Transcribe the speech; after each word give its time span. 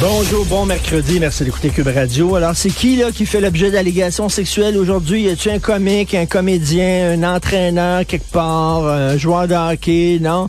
Bonjour, 0.00 0.46
bon 0.46 0.64
mercredi, 0.64 1.20
merci 1.20 1.44
d'écouter 1.44 1.68
Cube 1.68 1.88
Radio. 1.88 2.34
Alors, 2.36 2.54
c'est 2.54 2.70
qui 2.70 2.96
là 2.96 3.10
qui 3.12 3.26
fait 3.26 3.40
l'objet 3.40 3.70
d'allégations 3.70 4.28
sexuelles 4.28 4.76
aujourd'hui? 4.76 5.22
Y 5.22 5.30
a-tu 5.30 5.50
un 5.50 5.58
comique, 5.58 6.14
un 6.14 6.26
comédien, 6.26 7.12
un 7.12 7.22
entraîneur 7.22 8.06
quelque 8.06 8.30
part, 8.30 8.86
un 8.86 9.16
joueur 9.16 9.46
de 9.46 9.54
hockey? 9.54 10.18
Non. 10.20 10.48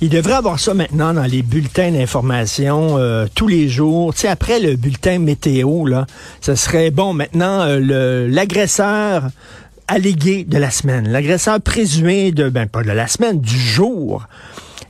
Il 0.00 0.10
devrait 0.10 0.34
avoir 0.34 0.60
ça 0.60 0.74
maintenant 0.74 1.14
dans 1.14 1.24
les 1.24 1.42
bulletins 1.42 1.92
d'information 1.92 2.96
euh, 2.98 3.26
tous 3.34 3.48
les 3.48 3.68
jours. 3.68 4.12
Tu 4.14 4.20
sais, 4.20 4.28
après 4.28 4.60
le 4.60 4.76
bulletin 4.76 5.18
météo, 5.18 5.86
là, 5.86 6.06
ce 6.40 6.54
serait 6.54 6.90
bon 6.90 7.14
maintenant 7.14 7.62
euh, 7.62 8.28
l'agresseur 8.28 9.28
allégué 9.88 10.44
de 10.44 10.58
la 10.58 10.70
semaine, 10.70 11.08
l'agresseur 11.08 11.60
présumé 11.60 12.32
de 12.32 12.48
ben 12.48 12.66
pas 12.66 12.82
de 12.82 12.90
la 12.90 13.06
semaine, 13.06 13.40
du 13.40 13.58
jour. 13.58 14.26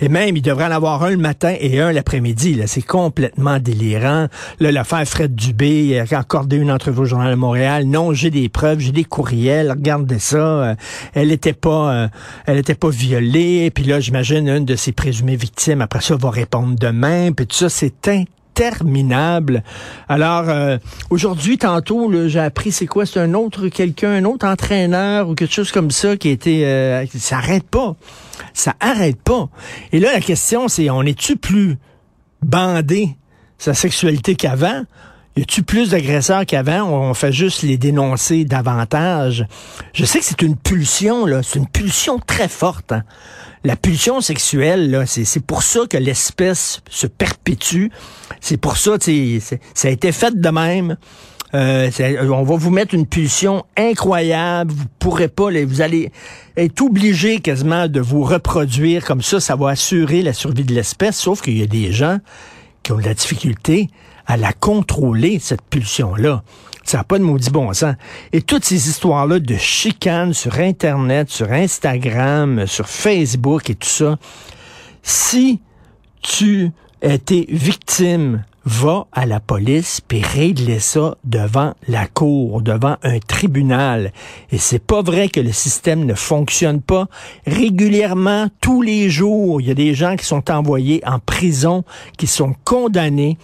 Et 0.01 0.09
même, 0.09 0.37
il 0.37 0.43
devrait 0.43 0.67
en 0.67 0.71
avoir 0.71 1.03
un 1.03 1.11
le 1.11 1.17
matin 1.17 1.55
et 1.59 1.81
un 1.81 1.93
l'après-midi. 1.93 2.55
Là, 2.55 2.67
c'est 2.67 2.83
complètement 2.83 3.59
délirant. 3.59 4.29
Là, 4.61 4.73
l'affaire 4.73 5.05
Fred 5.07 5.35
Dubé, 5.35 5.85
il 5.87 5.99
a 5.99 6.19
accordé 6.19 6.57
une 6.57 6.71
entrevue 6.71 7.01
au 7.01 7.05
Journal 7.05 7.31
de 7.31 7.37
Montréal. 7.39 7.85
Non, 7.85 8.13
j'ai 8.13 8.31
des 8.31 8.49
preuves, 8.49 8.81
j'ai 8.81 8.93
des 8.93 9.05
courriels. 9.05 9.71
Regardez 9.71 10.19
ça. 10.19 10.37
Euh, 10.37 10.75
elle 11.15 11.33
était 11.33 11.53
pas, 11.53 11.95
euh, 11.95 12.09
elle 12.47 12.59
était 12.59 12.75
pas 12.75 12.91
violée. 12.91 13.71
Puis 13.71 13.85
là, 13.85 14.01
j'imagine 14.01 14.49
une 14.49 14.65
de 14.65 14.77
ses 14.77 14.93
présumées 14.93 15.37
victimes 15.37 15.81
après 15.81 16.01
ça 16.01 16.17
va 16.17 16.31
répondre 16.31 16.77
demain. 16.79 17.33
Puis 17.33 17.47
tout 17.47 17.57
ça, 17.57 17.69
c'est 17.69 18.09
Alors 20.09 20.49
euh, 20.49 20.79
aujourd'hui, 21.11 21.59
tantôt, 21.59 22.11
j'ai 22.29 22.41
appris 22.41 22.73
c'est 22.73 22.87
quoi, 22.87 23.07
c'est 23.07 23.21
un 23.21 23.35
autre 23.35 23.69
quelqu'un, 23.69 24.13
un 24.13 24.25
autre 24.25 24.47
entraîneur 24.47 25.29
ou 25.29 25.35
quelque 25.35 25.53
chose 25.53 25.73
comme 25.73 25.91
ça 25.91 26.17
qui 26.17 26.29
été, 26.29 26.67
euh, 26.67 27.05
ça 27.15 27.39
arrête 27.39 27.69
pas, 27.69 27.97
ça 28.53 28.75
arrête 28.81 29.21
pas. 29.21 29.49
Et 29.93 30.01
là, 30.01 30.13
la 30.13 30.21
question, 30.21 30.69
c'est, 30.69 30.91
on 30.91 31.03
est-tu 31.03 31.37
plus 31.37 31.77
bandé 32.43 33.17
sa 33.59 33.75
sexualité 33.75 34.35
qu'avant? 34.35 34.85
Y 35.37 35.43
a-tu 35.43 35.63
plus 35.65 35.91
d'agresseurs 35.91 36.47
qu'avant? 36.47 36.85
On 36.85 37.13
fait 37.13 37.33
juste 37.33 37.63
les 37.63 37.77
dénoncer 37.77 38.45
davantage? 38.45 39.47
Je 39.93 40.05
sais 40.05 40.21
que 40.21 40.25
c'est 40.25 40.43
une 40.43 40.57
pulsion, 40.57 41.27
là. 41.27 41.43
C'est 41.43 41.59
une 41.59 41.67
pulsion 41.67 42.21
très 42.21 42.49
forte. 42.49 42.93
hein. 42.93 43.03
La 43.65 43.75
pulsion 43.77 44.21
sexuelle, 44.21 44.91
là, 44.91 45.07
c'est 45.07 45.41
pour 45.45 45.63
ça 45.63 45.81
que 45.89 45.97
l'espèce 45.97 46.83
se 46.89 47.07
perpétue. 47.07 47.87
C'est 48.41 48.59
pour 48.59 48.77
ça, 48.77 48.99
tu 48.99 49.41
ça 49.75 49.89
a 49.89 49.91
été 49.91 50.13
fait 50.13 50.39
de 50.39 50.49
même. 50.51 50.97
Euh, 51.55 51.89
c'est- 51.91 52.21
on 52.21 52.43
va 52.43 52.57
vous 52.57 52.71
mettre 52.71 52.95
une 52.95 53.07
pulsion 53.07 53.65
incroyable. 53.77 54.71
Vous 54.73 54.85
pourrez 54.99 55.29
pas, 55.29 55.51
là, 55.51 55.65
vous 55.65 55.81
allez 55.81 56.13
être 56.57 56.83
obligé 56.83 57.41
quasiment 57.41 57.89
de 57.89 58.01
vous 58.01 58.23
reproduire 58.23 59.05
comme 59.05 59.23
ça. 59.23 59.41
Ça 59.41 59.57
va 59.57 59.71
assurer 59.71 60.21
la 60.23 60.33
survie 60.35 60.65
de 60.65 60.75
l'espèce. 60.75 61.17
Sauf 61.17 61.41
qu'il 61.41 61.57
y 61.59 61.63
a 61.63 61.67
des 61.67 61.91
gens 61.91 62.19
qui 62.83 62.93
ont 62.93 62.99
de 62.99 63.05
la 63.05 63.15
difficulté 63.15 63.89
à 64.27 64.37
la 64.37 64.53
contrôler, 64.53 65.39
cette 65.39 65.63
pulsion-là. 65.63 66.43
Ça 66.85 66.99
n'a 66.99 67.05
pas 67.05 67.19
de 67.19 67.25
maudit 67.25 67.51
bon 67.51 67.73
sens. 67.73 67.95
Et 68.33 68.43
toutes 68.43 68.65
ces 68.65 68.89
histoires-là 68.89 69.39
de 69.39 69.57
chicanes 69.57 70.35
sur 70.35 70.59
Internet, 70.59 71.31
sur 71.31 71.51
Instagram, 71.51 72.67
sur 72.67 72.89
Facebook 72.89 73.71
et 73.71 73.75
tout 73.75 73.89
ça, 73.89 74.19
si 75.03 75.61
tu 76.21 76.71
étais 77.03 77.47
victime, 77.49 78.45
va 78.65 79.07
à 79.13 79.27
la 79.27 79.41
police 79.41 80.01
puis 80.01 80.23
régler 80.23 80.79
ça 80.79 81.17
devant 81.25 81.75
la 81.87 82.07
cour, 82.07 82.63
devant 82.63 82.97
un 83.03 83.19
tribunal. 83.19 84.13
Et 84.51 84.59
c'est 84.59 84.79
pas 84.79 85.03
vrai 85.03 85.29
que 85.29 85.41
le 85.41 85.53
système 85.53 86.05
ne 86.05 86.15
fonctionne 86.15 86.81
pas. 86.81 87.07
Régulièrement, 87.47 88.49
tous 88.61 88.83
les 88.83 89.11
jours, 89.11 89.61
il 89.61 89.69
y 89.69 89.71
a 89.71 89.75
des 89.75 89.95
gens 89.95 90.17
qui 90.17 90.25
sont 90.25 90.51
envoyés 90.51 91.03
en 91.07 91.19
prison, 91.19 91.85
qui 92.17 92.27
sont 92.27 92.55
condamnés 92.65 93.37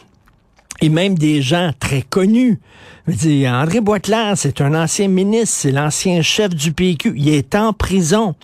et 0.80 0.88
même 0.88 1.16
des 1.16 1.42
gens 1.42 1.72
très 1.78 2.02
connus. 2.02 2.60
Je 3.06 3.14
dire, 3.14 3.52
André 3.52 3.80
Boitelaire, 3.80 4.34
c'est 4.36 4.60
un 4.60 4.74
ancien 4.74 5.08
ministre, 5.08 5.56
c'est 5.60 5.72
l'ancien 5.72 6.22
chef 6.22 6.54
du 6.54 6.72
PQ. 6.72 7.14
Il 7.16 7.28
est 7.28 7.54
en 7.54 7.72
prison 7.72 8.34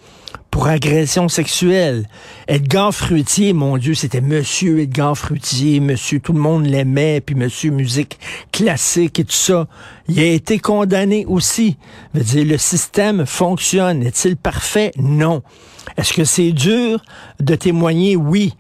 pour 0.51 0.69
agression 0.69 1.29
sexuelle. 1.29 2.09
Edgar 2.49 2.93
Fruitier, 2.95 3.53
mon 3.53 3.77
Dieu, 3.77 3.95
c'était 3.95 4.23
Monsieur 4.23 4.81
Edgar 4.81 5.17
Fruitier, 5.17 5.81
Monsieur, 5.81 6.19
tout 6.19 6.33
le 6.33 6.41
monde 6.41 6.65
l'aimait, 6.65 7.21
puis 7.21 7.35
Monsieur 7.35 7.71
musique 7.71 8.19
classique 8.53 9.21
et 9.21 9.25
tout 9.25 9.33
ça. 9.33 9.69
Il 10.09 10.19
a 10.19 10.25
été 10.25 10.59
condamné 10.59 11.27
aussi. 11.27 11.77
Je 12.15 12.39
le 12.39 12.57
système 12.57 13.27
fonctionne. 13.27 14.03
Est-il 14.03 14.37
parfait? 14.37 14.93
Non. 14.97 15.43
Est-ce 15.97 16.13
que 16.13 16.25
c'est 16.25 16.53
dur 16.53 17.03
de 17.39 17.55
témoigner? 17.55 18.17
Oui. 18.17 18.55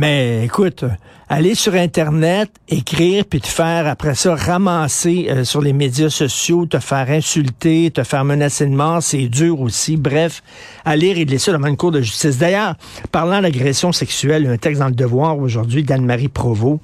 Mais 0.00 0.44
écoute, 0.44 0.84
aller 1.28 1.56
sur 1.56 1.74
Internet, 1.74 2.52
écrire, 2.68 3.24
puis 3.28 3.40
te 3.40 3.48
faire 3.48 3.88
après 3.88 4.14
ça 4.14 4.36
ramasser 4.36 5.26
euh, 5.28 5.42
sur 5.42 5.60
les 5.60 5.72
médias 5.72 6.08
sociaux, 6.08 6.66
te 6.66 6.78
faire 6.78 7.10
insulter, 7.10 7.90
te 7.90 8.04
faire 8.04 8.24
menacer 8.24 8.66
de 8.66 8.76
mort, 8.76 9.02
c'est 9.02 9.26
dur 9.26 9.60
aussi. 9.60 9.96
Bref, 9.96 10.44
aller 10.84 11.12
régler 11.12 11.38
ça 11.38 11.50
devant 11.50 11.66
une 11.66 11.76
cour 11.76 11.90
de 11.90 12.00
justice. 12.00 12.38
D'ailleurs, 12.38 12.76
parlant 13.10 13.42
d'agression 13.42 13.90
sexuelle, 13.90 14.46
un 14.46 14.56
texte 14.56 14.78
dans 14.78 14.86
le 14.86 14.94
Devoir 14.94 15.36
aujourd'hui 15.36 15.82
d'Anne-Marie 15.82 16.28
Provost, 16.28 16.78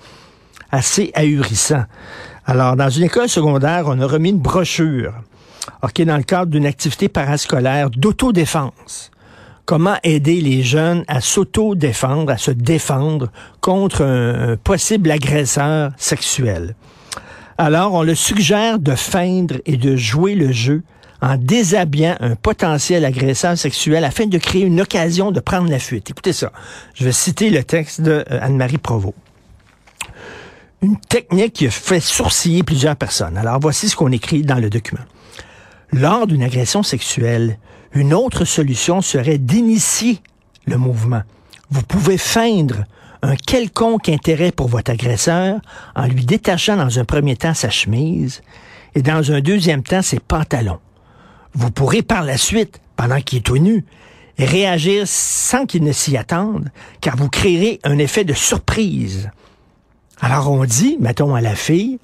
assez 0.72 1.12
ahurissant. 1.14 1.84
Alors, 2.46 2.74
dans 2.74 2.90
une 2.90 3.04
école 3.04 3.28
secondaire, 3.28 3.84
on 3.86 4.00
a 4.00 4.06
remis 4.08 4.30
une 4.30 4.40
brochure, 4.40 5.12
OK, 5.84 6.02
dans 6.02 6.16
le 6.16 6.24
cadre 6.24 6.50
d'une 6.50 6.66
activité 6.66 7.08
parascolaire 7.08 7.90
d'autodéfense 7.90 9.12
comment 9.64 9.96
aider 10.02 10.40
les 10.40 10.62
jeunes 10.62 11.04
à 11.08 11.20
s'auto-défendre, 11.20 12.32
à 12.32 12.38
se 12.38 12.50
défendre 12.50 13.30
contre 13.60 14.02
un, 14.02 14.56
possible 14.56 15.10
agresseur 15.10 15.92
sexuel? 15.96 16.74
Alors, 17.56 17.94
on 17.94 18.02
le 18.02 18.14
suggère 18.14 18.78
de 18.78 18.94
feindre 18.94 19.56
et 19.64 19.76
de 19.76 19.96
jouer 19.96 20.34
le 20.34 20.50
jeu 20.52 20.82
en 21.22 21.36
déshabillant 21.36 22.16
un 22.20 22.34
potentiel 22.34 23.04
agresseur 23.04 23.56
sexuel 23.56 24.04
afin 24.04 24.26
de 24.26 24.38
créer 24.38 24.62
une 24.62 24.80
occasion 24.80 25.30
de 25.30 25.40
prendre 25.40 25.70
la 25.70 25.78
fuite. 25.78 26.10
Écoutez 26.10 26.32
ça. 26.32 26.52
Je 26.94 27.04
vais 27.04 27.12
citer 27.12 27.50
le 27.50 27.62
texte 27.64 28.00
de 28.00 28.24
euh, 28.30 28.38
Anne-Marie 28.42 28.78
Provost. 28.78 29.14
Une 30.82 30.98
technique 30.98 31.54
qui 31.54 31.66
a 31.66 31.70
fait 31.70 32.00
sourciller 32.00 32.62
plusieurs 32.62 32.96
personnes. 32.96 33.38
Alors, 33.38 33.58
voici 33.58 33.88
ce 33.88 33.96
qu'on 33.96 34.12
écrit 34.12 34.42
dans 34.42 34.58
le 34.58 34.68
document. 34.68 35.00
Lors 35.92 36.26
d'une 36.26 36.42
agression 36.42 36.82
sexuelle, 36.82 37.58
une 37.94 38.12
autre 38.12 38.44
solution 38.44 39.00
serait 39.00 39.38
d'initier 39.38 40.20
le 40.66 40.76
mouvement. 40.76 41.22
Vous 41.70 41.82
pouvez 41.82 42.18
feindre 42.18 42.84
un 43.22 43.36
quelconque 43.36 44.08
intérêt 44.08 44.52
pour 44.52 44.68
votre 44.68 44.90
agresseur 44.90 45.60
en 45.94 46.06
lui 46.06 46.26
détachant 46.26 46.76
dans 46.76 46.98
un 46.98 47.04
premier 47.04 47.36
temps 47.36 47.54
sa 47.54 47.70
chemise 47.70 48.42
et 48.94 49.02
dans 49.02 49.32
un 49.32 49.40
deuxième 49.40 49.82
temps 49.82 50.02
ses 50.02 50.18
pantalons. 50.18 50.80
Vous 51.54 51.70
pourrez 51.70 52.02
par 52.02 52.24
la 52.24 52.36
suite, 52.36 52.80
pendant 52.96 53.20
qu'il 53.20 53.38
est 53.38 53.42
tout 53.42 53.58
nu, 53.58 53.84
réagir 54.38 55.04
sans 55.06 55.64
qu'ils 55.64 55.84
ne 55.84 55.92
s'y 55.92 56.16
attendent, 56.16 56.70
car 57.00 57.16
vous 57.16 57.28
créerez 57.28 57.80
un 57.84 57.98
effet 57.98 58.24
de 58.24 58.34
surprise. 58.34 59.30
Alors 60.20 60.50
on 60.50 60.64
dit, 60.64 60.96
mettons 61.00 61.34
à 61.34 61.40
la 61.40 61.54
fille, 61.54 61.98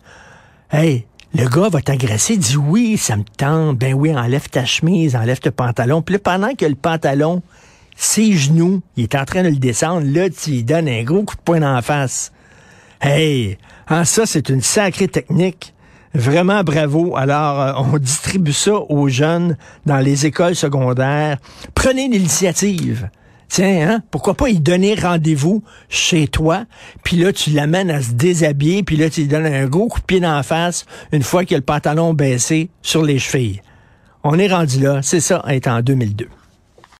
Hey, 0.72 1.04
le 1.34 1.48
gars 1.48 1.68
va 1.68 1.80
t'agresser, 1.80 2.36
dit 2.36 2.56
oui, 2.56 2.96
ça 2.96 3.16
me 3.16 3.24
tente, 3.36 3.78
ben 3.78 3.94
oui, 3.94 4.14
enlève 4.14 4.48
ta 4.48 4.64
chemise, 4.64 5.14
enlève 5.14 5.38
ton 5.38 5.50
pantalon. 5.50 6.02
Puis 6.02 6.14
là, 6.14 6.18
pendant 6.18 6.54
que 6.54 6.66
le 6.66 6.74
pantalon, 6.74 7.42
ses 7.96 8.32
genoux, 8.32 8.82
il 8.96 9.04
est 9.04 9.14
en 9.14 9.24
train 9.24 9.42
de 9.42 9.48
le 9.48 9.56
descendre, 9.56 10.06
là, 10.06 10.28
tu 10.28 10.50
lui 10.50 10.64
donnes 10.64 10.88
un 10.88 11.02
gros 11.04 11.22
coup 11.22 11.36
de 11.36 11.40
poing 11.42 11.60
la 11.60 11.82
face. 11.82 12.32
Hey, 13.00 13.58
hein, 13.88 14.04
ça, 14.04 14.26
c'est 14.26 14.48
une 14.48 14.60
sacrée 14.60 15.08
technique. 15.08 15.74
Vraiment 16.12 16.64
bravo. 16.64 17.16
Alors, 17.16 17.60
euh, 17.60 17.72
on 17.76 17.98
distribue 17.98 18.52
ça 18.52 18.74
aux 18.74 19.08
jeunes 19.08 19.56
dans 19.86 19.98
les 19.98 20.26
écoles 20.26 20.56
secondaires. 20.56 21.38
Prenez 21.74 22.08
l'initiative. 22.08 23.08
Tiens, 23.50 23.90
hein, 23.90 24.02
pourquoi 24.12 24.34
pas 24.34 24.48
y 24.48 24.60
donner 24.60 24.94
rendez-vous 24.94 25.64
chez 25.88 26.28
toi, 26.28 26.66
puis 27.02 27.16
là, 27.16 27.32
tu 27.32 27.50
l'amènes 27.50 27.90
à 27.90 28.00
se 28.00 28.12
déshabiller, 28.12 28.84
puis 28.84 28.96
là, 28.96 29.10
tu 29.10 29.22
lui 29.22 29.28
donnes 29.28 29.44
un 29.44 29.66
gros 29.66 29.88
coup 29.88 29.98
de 29.98 30.04
pied 30.04 30.20
dans 30.20 30.36
la 30.36 30.44
face 30.44 30.86
une 31.10 31.24
fois 31.24 31.44
qu'il 31.44 31.56
a 31.56 31.58
le 31.58 31.64
pantalon 31.64 32.14
baissé 32.14 32.70
sur 32.80 33.02
les 33.02 33.18
chevilles. 33.18 33.60
On 34.22 34.38
est 34.38 34.46
rendu 34.46 34.78
là, 34.78 35.00
c'est 35.02 35.18
ça, 35.18 35.44
être 35.48 35.66
en 35.66 35.82
2002. 35.82 36.28